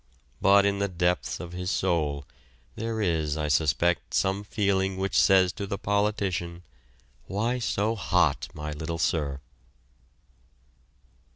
But 0.41 0.65
in 0.65 0.79
the 0.79 0.87
depths 0.87 1.39
of 1.39 1.51
his 1.51 1.69
soul 1.69 2.25
there 2.75 3.01
is, 3.01 3.37
I 3.37 3.47
suspect, 3.49 4.15
some 4.15 4.43
feeling 4.43 4.97
which 4.97 5.15
says 5.15 5.53
to 5.53 5.67
the 5.67 5.77
politician, 5.77 6.63
"Why 7.27 7.59
so 7.59 7.93
hot, 7.95 8.47
my 8.55 8.71
little 8.71 8.97
sir?" 8.97 9.41